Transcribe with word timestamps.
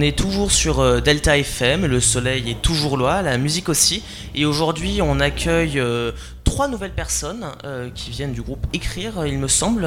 on 0.00 0.02
est 0.02 0.16
toujours 0.16 0.50
sur 0.50 0.80
euh, 0.80 1.00
Delta 1.00 1.36
FM, 1.36 1.84
le 1.84 2.00
soleil 2.00 2.50
est 2.50 2.62
toujours 2.62 2.96
là, 2.96 3.20
la 3.20 3.36
musique 3.36 3.68
aussi. 3.68 4.02
Et 4.34 4.46
aujourd'hui, 4.46 5.02
on 5.02 5.20
accueille 5.20 5.78
euh, 5.78 6.12
trois 6.42 6.68
nouvelles 6.68 6.94
personnes 6.94 7.44
euh, 7.64 7.90
qui 7.94 8.10
viennent 8.10 8.32
du 8.32 8.40
groupe 8.40 8.66
Écrire, 8.72 9.26
il 9.26 9.38
me 9.38 9.46
semble. 9.46 9.86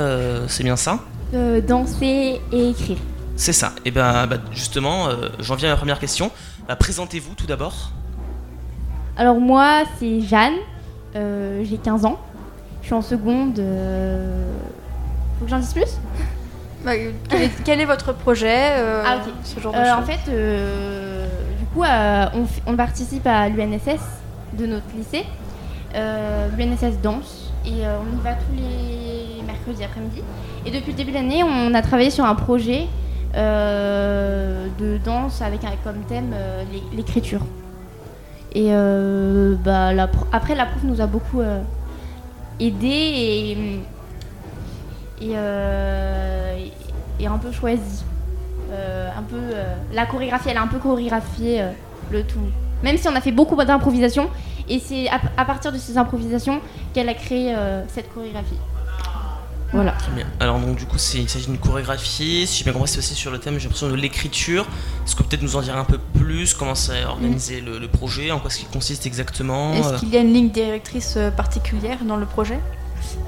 c'est 0.50 0.64
bien 0.64 0.76
ça? 0.76 1.00
Euh, 1.34 1.62
danser 1.62 2.40
et 2.52 2.70
écrire. 2.70 2.98
C'est 3.36 3.54
ça. 3.54 3.73
Et 3.86 3.90
ben 3.90 4.28
bah, 4.28 4.38
justement, 4.52 5.08
j'en 5.40 5.55
viens 5.55 5.70
à 5.70 5.72
ma 5.72 5.78
première 5.78 5.98
question. 6.00 6.30
Bah, 6.68 6.76
Présentez-vous 6.76 7.34
tout 7.34 7.48
d'abord. 7.48 7.90
Alors 9.18 9.40
moi, 9.40 9.82
c'est 9.98 10.22
Jeanne, 10.22 10.54
euh, 11.16 11.64
j'ai 11.68 11.77
15 11.77 12.05
ans, 12.05 12.20
je 12.84 12.86
suis 12.86 12.94
en 12.94 13.02
seconde. 13.02 13.58
euh, 13.58 14.45
Faut 15.40 15.45
que 15.45 15.50
j'en 15.50 15.58
dise 15.58 15.73
plus? 15.73 15.98
Quel, 17.30 17.42
est, 17.42 17.64
quel 17.64 17.82
est 17.82 17.86
votre 17.86 18.14
projet 18.14 18.72
euh, 18.78 19.04
Ah. 19.05 19.18
Ce 19.44 19.60
genre 19.60 19.74
de 19.74 19.78
Euh, 19.78 19.84
choses. 19.84 20.00
En 20.00 20.04
fait, 20.04 20.30
euh, 20.32 21.28
du 21.60 21.66
coup, 21.68 21.84
euh, 21.84 22.26
on, 22.68 22.76
participe 22.76 23.26
à 23.28 23.50
l'UNSS 23.50 24.02
de 24.54 24.66
notre 24.66 24.86
lycée, 24.96 25.26
euh, 25.96 26.48
l'UNSS 26.58 27.00
Danse, 27.02 27.52
et 27.66 27.86
euh, 27.86 27.98
on 28.02 28.20
y 28.20 28.22
va 28.24 28.34
tous 28.34 28.55
les 28.55 29.41
mercredis 29.44 29.84
après-midi. 29.84 30.22
Et 30.66 30.72
depuis 30.72 30.91
le 30.91 30.98
début 30.98 31.12
de 31.12 31.16
l'année, 31.16 31.44
on 31.44 31.74
a 31.74 31.82
travaillé 31.82 32.10
sur 32.10 32.26
un 32.26 32.36
projet 32.36 32.88
euh, 33.36 34.68
de 34.80 34.98
danse 35.04 35.41
avec 35.41 35.63
un- 35.63 35.70
comme 35.84 36.02
thème 36.08 36.32
euh, 36.34 36.63
l'é- 36.72 36.84
l'écriture. 36.98 37.41
Et 38.54 38.68
euh, 38.70 39.55
bah, 39.63 39.94
la 39.94 40.08
après, 40.32 40.54
la 40.54 40.66
prof 40.68 40.84
nous 40.84 41.02
a 41.02 41.08
beaucoup 41.08 41.41
euh, 41.41 41.62
aidé 42.60 42.88
et, 42.88 43.52
et, 45.22 45.32
un 47.32 47.38
peu 47.38 47.52
choisi. 47.52 48.04
Euh, 48.71 49.10
un 49.18 49.21
peu 49.24 49.35
euh, 49.38 49.76
la 49.93 50.05
chorégraphie, 50.05 50.49
elle 50.49 50.57
a 50.57 50.62
un 50.63 50.68
peu 50.68 50.79
chorégraphié 50.79 51.62
euh, 51.62 51.70
le 52.12 52.24
tout. 52.24 52.40
Même 52.84 52.98
si 52.98 53.07
on 53.07 53.16
a 53.16 53.21
fait 53.21 53.32
beaucoup 53.32 53.55
d'improvisation, 53.55 54.29
et 54.68 54.79
c'est 54.79 55.07
à, 55.10 55.20
à 55.38 55.46
partir 55.46 55.71
de 55.71 55.77
ces 55.77 55.98
improvisations 55.98 56.60
qu'elle 56.94 57.07
a 57.10 57.13
créé 57.13 57.54
euh, 57.55 57.84
cette 57.88 58.12
chorégraphie. 58.13 58.57
Voilà. 59.74 59.91
Très 59.94 60.12
bien. 60.12 60.26
Alors 60.40 60.60
donc 60.60 60.76
du 60.76 60.85
coup, 60.85 60.98
il 61.16 61.27
s'agit 61.29 61.48
d'une 61.48 61.57
chorégraphie. 61.57 62.46
Si 62.46 62.60
j'ai 62.60 62.63
bien 62.63 62.74
compris, 62.74 62.88
c'est 62.90 62.99
aussi 62.99 63.16
sur 63.16 63.32
le 63.32 63.40
thème, 63.40 63.55
j'ai 63.57 63.63
l'impression 63.63 63.90
de 63.90 63.96
l'écriture. 63.96 64.68
Est-ce 65.06 65.16
que 65.16 65.24
peut-être 65.24 65.41
nous 65.41 65.56
en 65.56 65.62
dire 65.62 65.75
un 65.78 65.84
peu 65.84 65.97
plus? 66.13 66.53
Comment 66.53 66.75
c'est 66.75 67.03
organisé 67.06 67.59
le, 67.59 67.79
le 67.79 67.88
projet? 67.88 68.31
En 68.31 68.40
quoi 68.40 68.51
ce 68.51 68.59
qu'il 68.59 68.68
consiste 68.68 69.06
exactement? 69.07 69.74
Est-ce 69.74 69.94
Euh, 69.94 69.97
qu'il 69.97 70.09
y 70.09 70.18
a 70.18 70.19
une 70.22 70.31
ligne 70.34 70.50
directrice 70.50 71.18
particulière 71.35 71.97
dans 72.06 72.18
le 72.18 72.25
projet? 72.28 72.59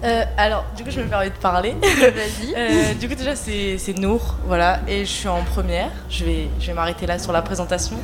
Euh, 0.04 0.24
alors, 0.38 0.66
du 0.76 0.84
coup, 0.84 0.92
je 0.92 1.00
me 1.02 1.08
permets 1.08 1.30
de 1.30 1.36
parler. 1.36 1.76
Vas-y. 1.82 2.54
Euh, 2.56 2.94
du 2.94 3.08
coup, 3.10 3.16
déjà, 3.16 3.36
c'est 3.36 3.98
Nour, 3.98 4.36
voilà, 4.46 4.80
et 4.88 5.00
je 5.06 5.10
suis 5.10 5.28
en 5.28 5.44
première. 5.44 5.90
Je 6.10 6.26
vais, 6.26 6.48
je 6.60 6.68
vais 6.68 6.74
m'arrêter 6.74 7.06
là 7.08 7.18
sur 7.18 7.32
la 7.32 7.42
présentation. 7.42 7.98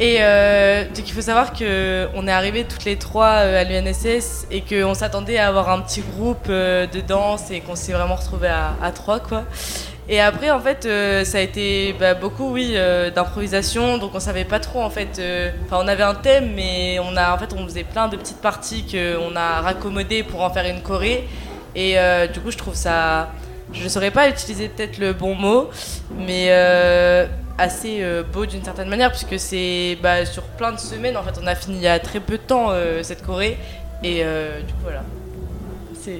Et 0.00 0.16
euh, 0.20 0.84
donc, 0.88 1.08
il 1.08 1.12
faut 1.12 1.20
savoir 1.20 1.52
que 1.52 2.08
on 2.14 2.26
est 2.26 2.32
arrivés 2.32 2.64
toutes 2.64 2.84
les 2.84 2.96
trois 2.96 3.28
à 3.28 3.64
l'UNSS 3.64 4.46
et 4.50 4.62
qu'on 4.62 4.94
s'attendait 4.94 5.38
à 5.38 5.48
avoir 5.48 5.70
un 5.70 5.80
petit 5.80 6.02
groupe 6.02 6.48
de 6.48 7.00
danse 7.00 7.50
et 7.50 7.60
qu'on 7.60 7.76
s'est 7.76 7.92
vraiment 7.92 8.16
retrouvés 8.16 8.48
à, 8.48 8.74
à 8.82 8.90
trois, 8.90 9.20
quoi. 9.20 9.44
Et 10.08 10.20
après, 10.20 10.50
en 10.52 10.60
fait, 10.60 10.86
euh, 10.86 11.24
ça 11.24 11.38
a 11.38 11.40
été 11.40 11.92
bah, 11.98 12.14
beaucoup, 12.14 12.52
oui, 12.52 12.72
euh, 12.74 13.10
d'improvisation. 13.10 13.98
Donc, 13.98 14.12
on 14.14 14.20
savait 14.20 14.44
pas 14.44 14.60
trop, 14.60 14.80
en 14.82 14.90
fait. 14.90 15.18
euh, 15.18 15.50
Enfin, 15.64 15.78
on 15.82 15.88
avait 15.88 16.04
un 16.04 16.14
thème, 16.14 16.52
mais 16.54 16.98
on 17.00 17.16
a, 17.16 17.34
en 17.34 17.38
fait, 17.38 17.52
on 17.52 17.64
faisait 17.66 17.82
plein 17.82 18.06
de 18.06 18.16
petites 18.16 18.40
parties 18.40 18.84
qu'on 18.88 19.34
a 19.34 19.60
raccommodées 19.62 20.22
pour 20.22 20.42
en 20.42 20.50
faire 20.50 20.64
une 20.66 20.80
choré. 20.80 21.26
Et 21.74 21.96
du 22.32 22.40
coup, 22.40 22.50
je 22.50 22.56
trouve 22.56 22.74
ça. 22.74 23.28
Je 23.72 23.86
saurais 23.88 24.10
pas 24.10 24.28
utiliser 24.30 24.68
peut-être 24.68 24.96
le 24.98 25.12
bon 25.12 25.34
mot, 25.34 25.68
mais 26.16 26.50
assez 27.58 28.02
beau 28.32 28.46
d'une 28.46 28.64
certaine 28.64 28.88
manière, 28.88 29.10
puisque 29.10 29.38
c'est 29.38 29.98
bah, 30.02 30.24
sur 30.24 30.44
plein 30.44 30.72
de 30.72 30.78
semaines. 30.78 31.18
En 31.18 31.22
fait, 31.22 31.38
on 31.42 31.46
a 31.46 31.54
fini 31.54 31.76
il 31.76 31.82
y 31.82 31.88
a 31.88 31.98
très 31.98 32.20
peu 32.20 32.38
de 32.38 32.42
temps 32.42 32.70
cette 33.02 33.22
choré. 33.26 33.58
Et 34.02 34.24
du 34.66 34.72
coup, 34.72 34.80
voilà. 34.84 35.02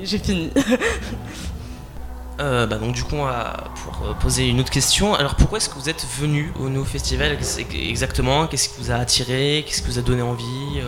J'ai 0.02 0.18
fini. 0.18 0.50
euh, 2.40 2.66
bah, 2.66 2.76
donc 2.76 2.92
du 2.92 3.02
coup, 3.02 3.16
pour 3.16 4.06
euh, 4.06 4.12
poser 4.20 4.48
une 4.48 4.60
autre 4.60 4.70
question. 4.70 5.14
Alors 5.14 5.34
pourquoi 5.36 5.58
est-ce 5.58 5.68
que 5.68 5.74
vous 5.74 5.88
êtes 5.88 6.04
venu 6.18 6.52
au 6.60 6.68
No 6.68 6.84
Festival? 6.84 7.32
Ex- 7.32 7.58
exactement? 7.58 8.46
Qu'est-ce 8.46 8.68
qui 8.68 8.74
vous 8.82 8.90
a 8.90 8.96
attiré? 8.96 9.64
Qu'est-ce 9.66 9.82
qui 9.82 9.88
vous 9.88 9.98
a 9.98 10.02
donné 10.02 10.22
envie 10.22 10.80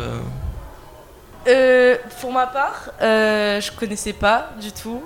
Euh, 1.46 1.96
pour 2.20 2.32
ma 2.32 2.46
part, 2.46 2.90
je 3.00 3.70
connaissais 3.72 4.12
pas 4.12 4.50
du 4.60 4.72
tout. 4.72 5.02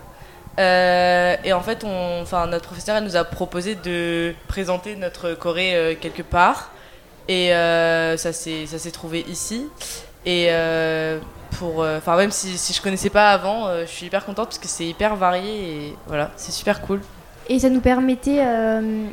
Et 0.59 1.53
en 1.53 1.61
fait, 1.61 1.85
enfin, 1.85 2.47
notre 2.47 2.67
professeur 2.67 3.01
nous 3.01 3.17
a 3.17 3.25
proposé 3.25 3.75
de 3.77 4.35
présenter 4.49 4.97
notre 4.97 5.35
Corée 5.35 5.97
quelque 6.01 6.23
part. 6.23 6.71
Et 7.29 7.51
ça 8.17 8.33
s'est 8.33 8.91
trouvé 8.93 9.25
ici. 9.29 9.69
Euh, 11.63 11.99
enfin, 11.99 12.17
même 12.17 12.31
si, 12.31 12.59
si 12.59 12.73
je 12.73 12.83
connaissais 12.83 13.11
pas 13.11 13.31
avant, 13.31 13.67
euh, 13.67 13.85
je 13.87 13.91
suis 13.91 14.07
hyper 14.07 14.25
contente 14.25 14.47
parce 14.47 14.59
que 14.59 14.69
c'est 14.69 14.87
hyper 14.87 15.17
varié 15.17 15.87
et 15.87 15.97
voilà, 16.07 16.31
c'est 16.37 16.53
super 16.53 16.81
cool. 16.83 17.01
Et 17.49 17.59
ça 17.59 17.71
nous 17.71 17.81
permettait 17.81 18.41
euh, 18.45 19.07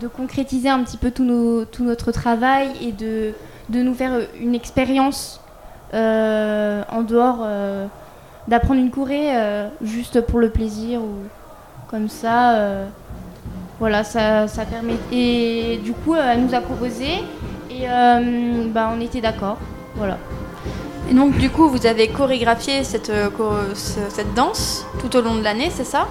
de 0.00 0.08
concrétiser 0.08 0.68
un 0.68 0.82
petit 0.82 0.96
peu 0.96 1.10
tout, 1.10 1.24
notre 1.24 2.12
travail 2.12 2.70
et 2.82 2.92
de, 2.92 3.32
de 3.68 3.82
nous 3.82 3.94
faire 3.94 4.12
une 4.40 4.54
expérience 4.54 5.40
en 5.92 7.02
dehors 7.02 7.46
d'apprendre 8.48 8.80
une 8.80 8.90
choré 8.90 9.36
euh, 9.36 9.68
juste 9.80 10.20
pour 10.22 10.40
le 10.40 10.50
plaisir 10.50 11.00
ou 11.00 11.12
comme 11.88 12.08
ça. 12.08 12.58
voilà, 13.78 14.02
ça, 14.02 14.48
ça 14.48 14.64
permet. 14.64 14.96
Et 15.12 15.78
du 15.84 15.92
coup, 15.92 16.16
elle 16.16 16.44
nous 16.44 16.54
a 16.54 16.60
proposé 16.60 17.22
et 17.70 17.86
bah, 18.72 18.90
on 18.92 19.00
était 19.00 19.20
d'accord. 19.20 19.58
Voilà. 19.94 20.18
Et 21.10 21.14
donc, 21.14 21.36
du 21.36 21.50
coup, 21.50 21.68
vous 21.68 21.86
avez 21.86 22.08
chorégraphié 22.08 22.82
cette, 22.82 23.10
euh, 23.10 23.28
cette 23.74 24.34
danse 24.34 24.86
tout 25.00 25.14
au 25.16 25.20
long 25.20 25.34
de 25.34 25.42
l'année, 25.42 25.70
c'est 25.70 25.84
ça? 25.84 26.08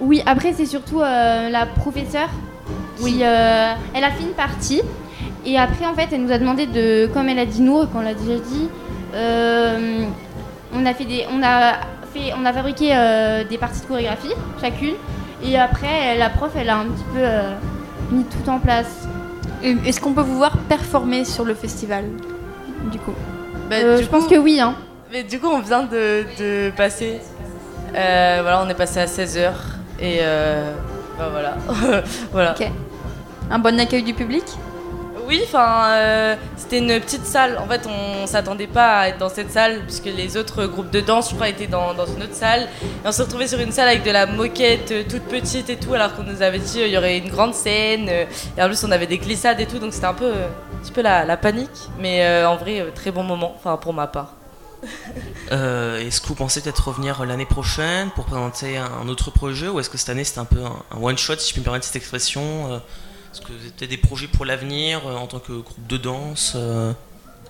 Oui, 0.00 0.22
après, 0.26 0.52
c'est 0.52 0.66
surtout 0.66 1.00
euh, 1.00 1.48
la 1.48 1.66
professeure. 1.66 2.28
Oui, 3.00 3.20
euh, 3.22 3.72
elle 3.94 4.04
a 4.04 4.10
fait 4.10 4.22
une 4.22 4.34
partie. 4.34 4.82
Et 5.46 5.58
après, 5.58 5.86
en 5.86 5.94
fait, 5.94 6.08
elle 6.12 6.22
nous 6.22 6.32
a 6.32 6.38
demandé 6.38 6.66
de, 6.66 7.08
comme 7.12 7.28
elle 7.28 7.38
a 7.38 7.46
dit 7.46 7.62
nous, 7.62 7.86
qu'on 7.86 8.00
l'a 8.00 8.14
déjà 8.14 8.38
dit, 8.38 8.68
euh, 9.14 10.04
on 10.74 10.84
a 10.84 10.94
fait 10.94 11.04
des, 11.04 11.24
on 11.32 11.42
a 11.42 11.74
fait, 12.12 12.32
on 12.38 12.44
a 12.44 12.52
fabriqué 12.52 12.88
des 13.48 13.58
parties 13.58 13.80
de 13.80 13.86
chorégraphie, 13.86 14.32
chacune. 14.60 14.94
Et 15.42 15.58
après, 15.58 16.16
la 16.18 16.30
prof, 16.30 16.50
elle 16.56 16.70
a 16.70 16.78
un 16.78 16.84
petit 16.84 17.04
peu 17.14 18.14
mis 18.14 18.24
tout 18.24 18.48
en 18.48 18.58
place. 18.58 19.06
Est-ce 19.62 20.00
qu'on 20.00 20.12
peut 20.12 20.22
vous 20.22 20.36
voir 20.36 20.56
performer 20.68 21.24
sur 21.24 21.44
le 21.44 21.54
festival 21.54 22.04
Du 22.90 22.98
coup? 22.98 23.14
Bah, 23.68 23.76
Euh, 23.76 24.02
je 24.02 24.06
pense 24.06 24.26
que 24.26 24.36
oui, 24.36 24.60
hein. 24.60 24.74
Mais 25.12 25.22
du 25.22 25.38
coup, 25.40 25.48
on 25.48 25.60
vient 25.60 25.82
de, 25.84 26.24
de 26.38 26.70
passer. 26.76 27.20
euh, 27.94 28.38
voilà, 28.42 28.62
on 28.64 28.68
est 28.68 28.74
passé 28.74 29.00
à 29.00 29.06
16h. 29.06 29.50
Et 30.00 30.18
euh, 30.20 30.72
bah 31.18 31.28
voilà. 31.30 31.56
voilà. 32.32 32.52
Ok. 32.58 32.66
Un 33.50 33.58
bon 33.58 33.78
accueil 33.78 34.02
du 34.02 34.14
public? 34.14 34.42
Oui, 35.26 35.40
enfin, 35.44 35.86
euh, 35.88 36.36
c'était 36.56 36.78
une 36.78 37.00
petite 37.00 37.24
salle. 37.24 37.58
En 37.58 37.66
fait, 37.66 37.86
on 37.86 38.26
s'attendait 38.26 38.66
pas 38.66 38.98
à 38.98 39.08
être 39.08 39.18
dans 39.18 39.28
cette 39.28 39.50
salle, 39.50 39.82
puisque 39.82 40.04
les 40.04 40.36
autres 40.36 40.66
groupes 40.66 40.90
de 40.90 41.00
danse, 41.00 41.30
je 41.30 41.34
crois, 41.34 41.48
étaient 41.48 41.66
dans, 41.66 41.94
une 41.94 42.22
autre 42.22 42.34
salle. 42.34 42.62
Et 42.82 43.06
on 43.06 43.12
s'est 43.12 43.22
retrouvé 43.22 43.46
sur 43.46 43.58
une 43.58 43.72
salle 43.72 43.88
avec 43.88 44.04
de 44.04 44.10
la 44.10 44.26
moquette 44.26 44.90
euh, 44.90 45.02
toute 45.08 45.22
petite 45.24 45.70
et 45.70 45.76
tout, 45.76 45.94
alors 45.94 46.14
qu'on 46.14 46.24
nous 46.24 46.42
avait 46.42 46.58
dit 46.58 46.72
qu'il 46.72 46.88
y 46.88 46.98
aurait 46.98 47.18
une 47.18 47.30
grande 47.30 47.54
scène. 47.54 48.08
euh, 48.08 48.24
et 48.58 48.62
en 48.62 48.66
plus, 48.66 48.84
on 48.84 48.90
avait 48.90 49.06
des 49.06 49.18
glissades 49.18 49.60
et 49.60 49.66
tout, 49.66 49.78
donc 49.78 49.94
c'était 49.94 50.06
un 50.06 50.14
peu, 50.14 50.26
euh, 50.26 50.46
un 50.74 50.82
petit 50.82 50.92
peu 50.92 51.02
la, 51.02 51.36
panique. 51.36 51.88
Mais 51.98 52.24
euh, 52.24 52.48
en 52.48 52.56
vrai, 52.56 52.80
euh, 52.80 52.90
très 52.94 53.10
bon 53.10 53.22
moment, 53.22 53.54
enfin, 53.56 53.76
pour 53.76 53.94
ma 53.94 54.06
part. 54.06 54.34
euh, 55.52 55.98
est-ce 56.00 56.20
que 56.20 56.28
vous 56.28 56.34
pensez 56.34 56.60
peut-être 56.60 56.88
revenir 56.88 57.24
l'année 57.24 57.46
prochaine 57.46 58.10
pour 58.10 58.24
présenter 58.24 58.76
un, 58.76 59.08
autre 59.08 59.30
projet 59.30 59.68
ou 59.68 59.80
est-ce 59.80 59.90
que 59.90 59.98
cette 59.98 60.10
année 60.10 60.24
c'était 60.24 60.40
un 60.40 60.44
peu 60.44 60.62
un, 60.62 60.96
un 60.96 61.02
one 61.02 61.18
shot 61.18 61.36
si 61.38 61.48
je 61.48 61.52
puis 61.52 61.60
me 61.60 61.64
permettre 61.64 61.84
cette 61.84 61.96
expression 61.96 62.72
euh, 62.72 62.78
Est-ce 63.34 63.40
que 63.40 63.48
vous 63.52 63.58
avez 63.62 63.70
peut-être 63.70 63.90
des 63.90 63.96
projets 63.96 64.28
pour 64.28 64.44
l'avenir 64.44 65.00
euh, 65.08 65.16
en 65.16 65.26
tant 65.26 65.40
que 65.40 65.50
groupe 65.50 65.86
de 65.88 65.96
danse 65.96 66.52
euh, 66.54 66.92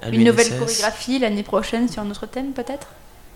à 0.00 0.08
Une 0.08 0.24
nouvelle 0.24 0.58
chorégraphie 0.58 1.18
l'année 1.18 1.42
prochaine 1.42 1.90
sur 1.90 2.00
un 2.00 2.10
autre 2.10 2.24
thème 2.24 2.52
peut-être? 2.52 2.86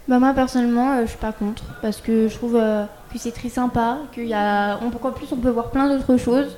Bah 0.09 0.19
moi 0.19 0.33
personnellement 0.33 0.93
euh, 0.93 1.03
je 1.03 1.09
suis 1.09 1.19
pas 1.19 1.33
contre 1.33 1.65
parce 1.83 1.99
que 1.99 2.27
je 2.27 2.35
trouve 2.35 2.56
euh, 2.56 2.85
que 3.12 3.19
c'est 3.19 3.33
très 3.33 3.50
sympa, 3.50 3.99
qu'il 4.15 4.29
y 4.29 4.33
a 4.33 4.79
on, 4.81 4.87
en 4.87 5.12
plus 5.12 5.27
on 5.31 5.37
peut 5.37 5.50
voir 5.50 5.71
plein 5.71 5.95
d'autres 5.95 6.17
choses 6.17 6.56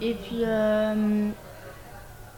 et 0.00 0.14
puis 0.14 0.42
euh, 0.44 1.28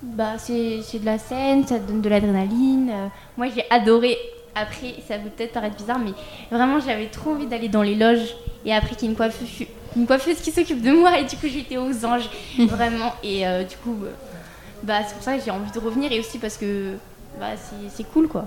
bah 0.02 0.38
c'est 0.38 0.80
c'est 0.82 1.00
de 1.00 1.04
la 1.04 1.18
scène, 1.18 1.66
ça 1.66 1.78
donne 1.78 2.00
de 2.00 2.08
l'adrénaline. 2.08 2.88
euh, 2.88 3.08
moi 3.36 3.48
j'ai 3.54 3.66
adoré. 3.68 4.16
Après 4.54 4.94
ça 5.06 5.18
peut 5.18 5.28
peut-être 5.28 5.52
paraître 5.52 5.76
bizarre 5.76 5.98
mais 5.98 6.12
vraiment 6.50 6.80
j'avais 6.80 7.08
trop 7.08 7.32
envie 7.32 7.46
d'aller 7.46 7.68
dans 7.68 7.82
les 7.82 7.94
loges 7.94 8.34
et 8.64 8.72
après 8.72 8.94
qu'il 8.96 9.02
y 9.02 9.06
ait 9.08 9.10
une 9.10 9.16
coiffeuse, 9.16 9.66
une 9.94 10.06
coiffeuse 10.06 10.36
qui 10.40 10.50
s'occupe 10.50 10.82
de 10.82 10.90
moi 10.92 11.18
et 11.18 11.24
du 11.24 11.36
coup 11.36 11.46
j'étais 11.48 11.76
aux 11.76 12.04
anges 12.04 12.28
vraiment 12.58 13.14
et 13.22 13.46
euh, 13.46 13.62
du 13.64 13.76
coup 13.76 13.96
euh, 14.04 14.10
bah 14.82 14.98
c'est 15.06 15.14
pour 15.14 15.22
ça 15.22 15.36
que 15.36 15.44
j'ai 15.44 15.50
envie 15.50 15.70
de 15.70 15.78
revenir 15.78 16.10
et 16.12 16.20
aussi 16.20 16.38
parce 16.38 16.56
que 16.56 16.94
bah 17.38 17.50
c'est 17.56 17.90
c'est 17.94 18.04
cool 18.04 18.28
quoi. 18.28 18.46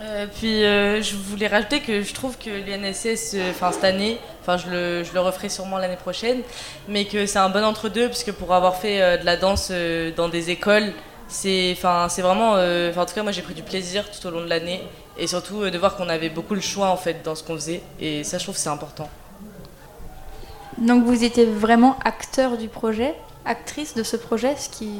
Euh, 0.00 0.26
puis 0.34 0.64
euh, 0.64 1.02
je 1.02 1.14
voulais 1.16 1.46
rajouter 1.46 1.80
que 1.80 2.02
je 2.02 2.14
trouve 2.14 2.36
que 2.38 2.48
l'UNSS, 2.50 3.34
euh, 3.34 3.50
enfin 3.50 3.70
cette 3.72 3.84
année, 3.84 4.18
enfin 4.40 4.56
je 4.56 4.68
le, 4.70 5.04
je 5.04 5.12
le 5.12 5.20
referai 5.20 5.50
sûrement 5.50 5.76
l'année 5.76 5.96
prochaine, 5.96 6.40
mais 6.88 7.04
que 7.04 7.26
c'est 7.26 7.38
un 7.38 7.50
bon 7.50 7.62
entre-deux, 7.62 8.08
puisque 8.08 8.32
pour 8.32 8.54
avoir 8.54 8.76
fait 8.76 9.02
euh, 9.02 9.16
de 9.18 9.26
la 9.26 9.36
danse 9.36 9.68
euh, 9.70 10.10
dans 10.16 10.28
des 10.30 10.48
écoles, 10.50 10.92
c'est 11.28 11.74
enfin, 11.76 12.08
c'est 12.08 12.22
vraiment. 12.22 12.54
euh, 12.56 12.92
en 12.96 13.04
tout 13.04 13.14
cas, 13.14 13.22
moi 13.22 13.32
j'ai 13.32 13.42
pris 13.42 13.54
du 13.54 13.62
plaisir 13.62 14.10
tout 14.10 14.26
au 14.26 14.30
long 14.30 14.40
de 14.40 14.48
l'année, 14.48 14.80
et 15.18 15.26
surtout 15.26 15.60
euh, 15.62 15.70
de 15.70 15.76
voir 15.78 15.94
qu'on 15.94 16.08
avait 16.08 16.30
beaucoup 16.30 16.54
le 16.54 16.62
choix 16.62 16.88
en 16.88 16.96
fait 16.96 17.22
dans 17.22 17.34
ce 17.34 17.42
qu'on 17.44 17.54
faisait, 17.54 17.82
et 18.00 18.24
ça 18.24 18.38
je 18.38 18.44
trouve 18.44 18.54
que 18.56 18.60
c'est 18.62 18.70
important. 18.70 19.08
Donc 20.82 21.04
vous 21.04 21.22
étiez 21.22 21.46
vraiment 21.46 21.96
acteur 22.04 22.58
du 22.58 22.66
projet, 22.68 23.14
actrice 23.44 23.94
de 23.94 24.02
ce 24.02 24.16
projet, 24.16 24.56
ce 24.56 24.68
qui 24.68 24.90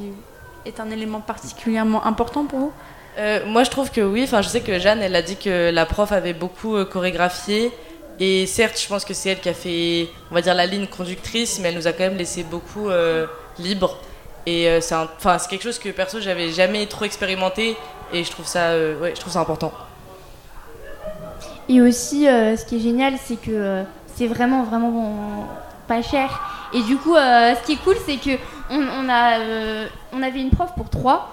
est 0.65 0.79
un 0.79 0.91
élément 0.91 1.21
particulièrement 1.21 2.07
important 2.07 2.45
pour 2.45 2.59
vous? 2.59 2.73
Euh, 3.19 3.41
moi, 3.47 3.65
je 3.65 3.71
trouve 3.71 3.91
que 3.91 4.01
oui. 4.01 4.23
Enfin, 4.23 4.43
je 4.43 4.49
sais 4.49 4.61
que 4.61 4.79
Jeanne, 4.79 5.03
elle 5.03 5.17
a 5.17 5.23
dit 5.23 5.37
que 5.37 5.71
la 5.71 5.85
prof 5.85 6.13
avait 6.13 6.35
beaucoup 6.35 6.77
euh, 6.77 6.85
chorégraphié. 6.85 7.73
Et 8.21 8.47
certes, 8.47 8.81
je 8.81 8.87
pense 8.87 9.05
que 9.05 9.13
c'est 9.13 9.31
elle 9.31 9.41
qui 9.41 9.49
a 9.49 9.55
fait, 9.55 10.09
on 10.31 10.35
va 10.35 10.41
dire, 10.41 10.55
la 10.55 10.67
ligne 10.67 10.87
conductrice, 10.87 11.59
mais 11.61 11.69
elle 11.71 11.75
nous 11.75 11.89
a 11.89 11.93
quand 11.93 12.05
même 12.05 12.17
laissé 12.17 12.45
beaucoup 12.45 12.89
euh, 12.89 13.27
libre. 13.59 13.99
Et 14.47 14.69
euh, 14.69 14.81
c'est 14.81 14.95
un- 14.95 15.09
enfin, 15.19 15.37
c'est 15.39 15.49
quelque 15.51 15.63
chose 15.65 15.79
que 15.81 15.89
perso, 15.89 16.21
j'avais 16.21 16.51
jamais 16.51 16.87
trop 16.87 17.05
expérimenté. 17.05 17.77
Et 18.13 18.23
je 18.23 18.31
trouve 18.31 18.47
ça, 18.47 18.69
euh, 18.71 18.99
ouais, 19.01 19.13
je 19.17 19.21
trouve 19.21 19.33
ça 19.33 19.41
important. 19.41 19.73
Et 21.69 21.81
aussi, 21.81 22.29
euh, 22.29 22.57
ce 22.57 22.65
qui 22.65 22.77
est 22.77 22.81
génial, 22.81 23.15
c'est 23.23 23.37
que 23.37 23.51
euh, 23.51 23.83
c'est 24.15 24.27
vraiment, 24.29 24.63
vraiment 24.63 25.49
pas 25.87 26.03
cher. 26.03 26.41
Et 26.73 26.83
du 26.83 26.97
coup, 26.97 27.15
euh, 27.15 27.55
ce 27.55 27.67
qui 27.67 27.73
est 27.73 27.83
cool, 27.85 27.97
c'est 28.07 28.17
que 28.17 28.39
on, 28.71 28.81
on 28.81 29.09
a, 29.09 29.39
euh, 29.39 29.87
on 30.13 30.23
avait 30.23 30.41
une 30.41 30.51
prof 30.51 30.71
pour 30.77 30.89
trois. 30.91 31.31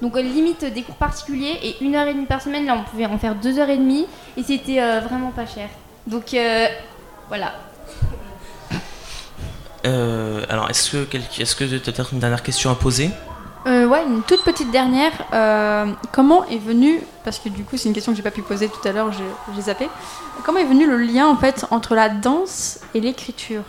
Donc 0.00 0.16
euh, 0.16 0.22
limite 0.22 0.64
des 0.64 0.82
cours 0.82 0.96
particuliers 0.96 1.58
et 1.62 1.82
une 1.84 1.94
heure 1.94 2.06
et 2.08 2.14
demie 2.14 2.26
par 2.26 2.42
semaine. 2.42 2.66
Là, 2.66 2.76
on 2.76 2.82
pouvait 2.82 3.06
en 3.06 3.18
faire 3.18 3.34
deux 3.34 3.58
heures 3.58 3.70
et 3.70 3.78
demie 3.78 4.06
et 4.36 4.42
c'était 4.42 4.80
euh, 4.80 5.00
vraiment 5.00 5.30
pas 5.30 5.46
cher. 5.46 5.68
Donc 6.06 6.34
euh, 6.34 6.66
voilà. 7.28 7.52
Euh, 9.86 10.44
alors, 10.48 10.70
est-ce 10.70 10.90
que 10.90 11.04
quelqu'un- 11.04 11.42
est-ce 11.42 11.56
que 11.56 11.64
tu 11.64 11.74
as 11.74 11.92
peut-être 11.92 12.12
une 12.12 12.20
dernière 12.20 12.42
question 12.42 12.70
à 12.70 12.74
poser? 12.74 13.10
Euh, 13.66 13.86
ouais, 13.86 14.02
une 14.04 14.22
toute 14.22 14.42
petite 14.42 14.72
dernière. 14.72 15.12
Euh, 15.32 15.86
comment 16.10 16.44
est 16.46 16.58
venu, 16.58 17.00
parce 17.24 17.38
que 17.38 17.48
du 17.48 17.62
coup 17.62 17.76
c'est 17.76 17.88
une 17.88 17.94
question 17.94 18.10
que 18.12 18.16
j'ai 18.16 18.22
pas 18.22 18.32
pu 18.32 18.42
poser 18.42 18.68
tout 18.68 18.86
à 18.88 18.90
l'heure, 18.90 19.12
j'ai 19.12 19.24
j'ai 19.54 19.62
zappé. 19.62 19.88
Comment 20.44 20.58
est 20.58 20.64
venu 20.64 20.84
le 20.84 20.96
lien 20.96 21.28
en 21.28 21.36
fait 21.36 21.64
entre 21.70 21.94
la 21.94 22.08
danse 22.08 22.80
et 22.92 23.00
l'écriture? 23.00 23.62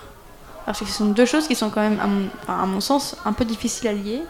Parce 0.66 0.80
que 0.80 0.86
ce 0.86 0.94
sont 0.94 1.08
deux 1.08 1.26
choses 1.26 1.48
qui 1.48 1.56
sont 1.56 1.70
quand 1.70 1.82
même, 1.82 2.00
à 2.00 2.08
mon, 2.08 2.28
enfin, 2.42 2.64
à 2.64 2.66
mon 2.66 2.80
sens, 2.80 3.16
un 3.26 3.34
peu 3.34 3.46
difficiles 3.46 3.88
à 3.88 3.94
lier. 3.94 4.22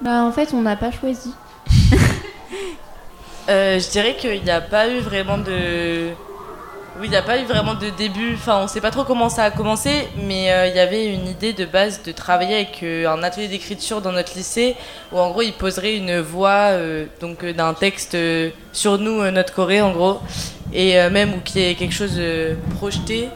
Bah 0.00 0.22
en 0.24 0.32
fait, 0.32 0.50
on 0.52 0.62
n'a 0.62 0.76
pas 0.76 0.90
choisi. 0.90 1.32
Euh, 3.48 3.78
je 3.78 3.88
dirais 3.90 4.16
qu'il 4.16 4.42
n'y 4.42 4.50
a 4.50 4.60
pas 4.60 4.88
eu 4.88 4.98
vraiment 4.98 5.38
de. 5.38 6.08
Oui, 6.98 7.04
il 7.04 7.10
n'y 7.10 7.16
a 7.16 7.22
pas 7.22 7.38
eu 7.38 7.44
vraiment 7.44 7.74
de 7.74 7.90
début. 7.90 8.34
Enfin, 8.34 8.58
on 8.60 8.66
sait 8.66 8.80
pas 8.80 8.90
trop 8.90 9.04
comment 9.04 9.28
ça 9.28 9.44
a 9.44 9.50
commencé, 9.52 10.08
mais 10.24 10.50
euh, 10.50 10.66
il 10.66 10.74
y 10.74 10.80
avait 10.80 11.06
une 11.14 11.28
idée 11.28 11.52
de 11.52 11.64
base 11.64 12.02
de 12.02 12.10
travailler 12.10 12.56
avec 12.56 12.82
euh, 12.82 13.08
un 13.08 13.22
atelier 13.22 13.46
d'écriture 13.46 14.00
dans 14.00 14.10
notre 14.10 14.34
lycée, 14.34 14.74
où 15.12 15.18
en 15.20 15.30
gros, 15.30 15.42
il 15.42 15.52
poserait 15.52 15.94
une 15.94 16.18
voix 16.20 16.70
euh, 16.72 17.06
donc 17.20 17.44
euh, 17.44 17.52
d'un 17.52 17.72
texte 17.74 18.16
euh, 18.16 18.50
sur 18.72 18.98
nous, 18.98 19.20
euh, 19.20 19.30
notre 19.30 19.54
Corée, 19.54 19.80
en 19.80 19.92
gros, 19.92 20.18
et 20.72 20.98
euh, 20.98 21.10
même 21.10 21.34
où 21.34 21.40
qu'il 21.44 21.60
y 21.60 21.70
ait 21.70 21.74
quelque 21.74 21.94
chose 21.94 22.16
euh, 22.16 22.54
projeté, 22.76 23.28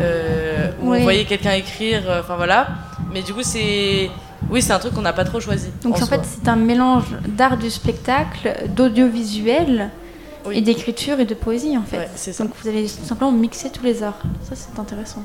euh, 0.00 0.70
où 0.82 0.90
Oui. 0.92 0.98
on 1.00 1.02
voyait 1.02 1.24
quelqu'un 1.24 1.52
écrire. 1.52 2.02
euh, 2.08 2.20
Enfin 2.20 2.36
voilà. 2.36 2.68
Mais 3.12 3.22
du 3.22 3.32
coup, 3.34 3.42
c'est. 3.42 4.10
Oui, 4.50 4.62
c'est 4.62 4.72
un 4.72 4.78
truc 4.78 4.94
qu'on 4.94 5.02
n'a 5.02 5.12
pas 5.12 5.24
trop 5.24 5.38
choisi. 5.40 5.68
Donc 5.82 6.00
en, 6.00 6.06
fait 6.06 6.22
c'est 6.24 6.48
un 6.48 6.56
mélange 6.56 7.04
d'art 7.28 7.56
du 7.58 7.70
spectacle, 7.70 8.54
d'audiovisuel 8.68 9.90
Oui. 10.46 10.58
et 10.58 10.60
d'écriture 10.62 11.20
et 11.20 11.26
de 11.26 11.34
poésie 11.34 11.76
en 11.76 11.82
fait. 11.84 11.98
Ouais, 11.98 12.08
c'est 12.16 12.32
ça. 12.32 12.44
Donc 12.44 12.54
vous 12.62 12.68
allez 12.68 12.84
tout 12.86 13.04
simplement 13.04 13.32
mixer 13.32 13.70
tous 13.70 13.84
les 13.84 14.02
arts. 14.02 14.18
Ça 14.48 14.54
c'est 14.56 14.78
intéressant. 14.80 15.22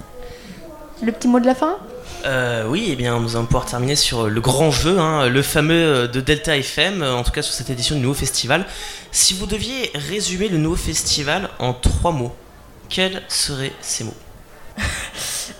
Le 1.01 1.11
petit 1.11 1.27
mot 1.27 1.39
de 1.39 1.45
la 1.45 1.55
fin? 1.55 1.77
Euh, 2.25 2.65
oui, 2.69 2.87
eh 2.89 2.95
bien, 2.95 3.19
nous 3.19 3.35
allons 3.35 3.45
pouvoir 3.45 3.65
terminer 3.65 3.95
sur 3.95 4.27
le 4.29 4.41
grand 4.41 4.71
jeu, 4.71 4.97
hein, 4.99 5.27
le 5.27 5.41
fameux 5.41 5.73
euh, 5.73 6.07
de 6.07 6.21
Delta 6.21 6.55
FM, 6.57 7.03
en 7.03 7.21
tout 7.23 7.31
cas 7.31 7.41
sur 7.41 7.53
cette 7.53 7.69
édition 7.69 7.95
du 7.95 8.01
nouveau 8.01 8.13
festival. 8.13 8.65
Si 9.11 9.33
vous 9.33 9.45
deviez 9.45 9.91
résumer 9.93 10.47
le 10.47 10.57
nouveau 10.57 10.75
festival 10.77 11.49
en 11.59 11.73
trois 11.73 12.11
mots, 12.11 12.33
quels 12.89 13.21
seraient 13.27 13.73
ces 13.81 14.05
mots? 14.05 14.13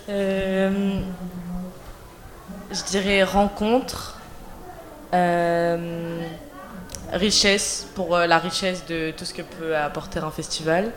Je 0.08 1.02
dirais 2.88 3.22
rencontre, 3.24 4.18
euh, 5.14 6.20
richesse 7.12 7.86
pour 7.94 8.16
euh, 8.16 8.26
la 8.26 8.38
richesse 8.38 8.84
de 8.86 9.12
tout 9.12 9.24
ce 9.24 9.32
que 9.34 9.42
peut 9.42 9.76
apporter 9.76 10.18
un 10.18 10.30
festival 10.30 10.90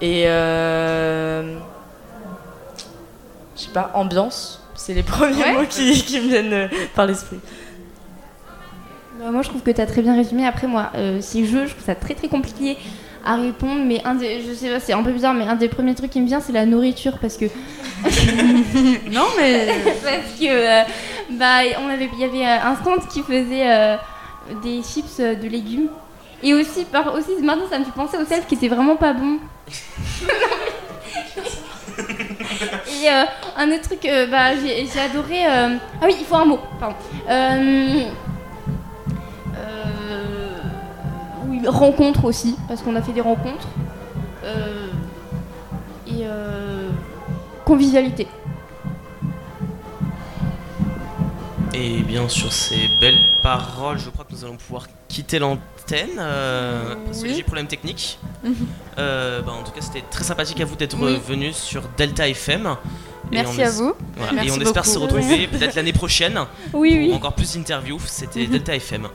et 0.00 0.24
euh, 0.28 1.58
je 3.56 3.62
sais 3.62 3.70
pas 3.72 3.90
ambiance. 3.94 4.62
C'est 4.74 4.94
les 4.94 5.02
premiers 5.04 5.42
Ouais. 5.42 5.52
mots 5.52 5.66
qui, 5.68 6.02
qui 6.04 6.20
me 6.20 6.28
viennent 6.28 6.52
euh, 6.52 6.68
par 6.94 7.06
l'esprit. 7.06 7.38
Bah, 9.18 9.30
moi, 9.30 9.42
je 9.42 9.48
trouve 9.50 9.62
que 9.62 9.70
tu 9.70 9.80
as 9.80 9.86
très 9.86 10.00
bien 10.00 10.14
résumé. 10.16 10.46
Après, 10.46 10.66
moi, 10.66 10.90
euh, 10.94 11.20
ces 11.20 11.44
jeux, 11.44 11.66
je 11.66 11.72
trouve 11.72 11.84
ça 11.84 11.94
très 11.94 12.14
très 12.14 12.28
compliqué 12.28 12.78
à 13.24 13.36
répondre. 13.36 13.80
Mais 13.84 14.00
un 14.04 14.14
des, 14.14 14.42
je 14.46 14.52
sais 14.54 14.68
pas, 14.70 14.80
c'est 14.80 14.92
un 14.92 15.02
peu 15.02 15.12
bizarre, 15.12 15.34
mais 15.34 15.44
un 15.46 15.56
des 15.56 15.68
premiers 15.68 15.94
trucs 15.94 16.10
qui 16.10 16.20
me 16.20 16.26
vient, 16.26 16.40
c'est 16.40 16.52
la 16.52 16.66
nourriture. 16.66 17.18
Parce 17.18 17.36
que, 17.36 17.46
Non 19.10 19.26
mais 19.38 19.66
parce 20.02 20.38
que 20.38 20.46
euh, 20.48 20.82
bah, 21.30 21.60
on 21.84 21.88
avait, 21.88 22.08
il 22.12 22.18
y 22.20 22.24
avait 22.24 22.46
euh, 22.46 22.68
un 22.70 22.76
stand 22.76 23.06
qui 23.08 23.22
faisait 23.22 23.70
euh, 23.70 23.96
des 24.62 24.82
chips 24.82 25.18
de 25.20 25.48
légumes. 25.48 25.88
Et 26.42 26.54
aussi, 26.54 26.84
par, 26.86 27.12
aussi, 27.14 27.32
maintenant, 27.42 27.66
ça 27.70 27.78
me 27.78 27.84
fait 27.84 27.90
penser 27.92 28.16
au 28.16 28.24
self 28.24 28.46
qui 28.46 28.54
était 28.54 28.68
vraiment 28.68 28.96
pas 28.96 29.12
bon. 29.12 29.38
Et 33.02 33.08
euh, 33.10 33.24
un 33.56 33.70
autre 33.72 33.82
truc, 33.82 34.04
euh, 34.06 34.26
bah, 34.26 34.54
j'ai 34.56 34.86
j'ai 34.86 35.00
adoré. 35.00 35.46
euh, 35.46 35.76
Ah 36.00 36.06
oui, 36.06 36.16
il 36.18 36.24
faut 36.24 36.36
un 36.36 36.44
mot, 36.46 36.58
pardon. 36.78 36.96
Oui, 41.60 41.68
rencontre 41.68 42.24
aussi, 42.24 42.56
parce 42.68 42.82
qu'on 42.82 42.96
a 42.96 43.02
fait 43.02 43.12
des 43.12 43.20
rencontres. 43.20 43.68
Euh, 44.44 44.86
et 46.06 46.22
euh, 46.24 46.88
convivialité. 47.64 48.26
Et 51.72 52.02
bien 52.02 52.28
sur 52.28 52.52
ces 52.52 52.88
belles 53.00 53.20
paroles, 53.42 53.98
je 53.98 54.10
crois 54.10 54.24
que 54.24 54.32
nous 54.32 54.44
allons 54.44 54.56
pouvoir 54.56 54.86
quitter 55.08 55.38
l'antenne 55.38 56.08
euh, 56.18 56.94
parce 57.06 57.18
que 57.18 57.22
Oui. 57.24 57.28
j'ai 57.30 57.36
des 57.36 57.42
problèmes 57.42 57.68
techniques. 57.68 58.18
Mhm. 58.42 58.54
Euh, 58.98 59.40
bah, 59.42 59.52
en 59.58 59.62
tout 59.62 59.70
cas, 59.72 59.80
c'était 59.80 60.02
très 60.10 60.24
sympathique 60.24 60.60
à 60.60 60.64
vous 60.64 60.74
d'être 60.76 60.96
Oui. 61.00 61.20
venu 61.26 61.52
sur 61.52 61.82
Delta 61.96 62.28
FM. 62.28 62.76
Merci 63.30 63.62
à 63.62 63.70
vous. 63.70 63.92
voilà, 64.16 64.32
Merci 64.32 64.48
et 64.48 64.52
on 64.52 64.60
espère 64.60 64.84
se 64.84 64.98
retrouver 64.98 65.46
peut-être 65.46 65.76
l'année 65.76 65.92
prochaine 65.92 66.34
Oui, 66.72 66.90
pour 66.90 66.98
oui. 67.08 67.12
encore 67.14 67.34
plus 67.34 67.54
d'interviews. 67.54 68.00
C'était 68.06 68.44
Mhm. 68.46 68.50
Delta 68.50 68.74
FM. 68.74 69.06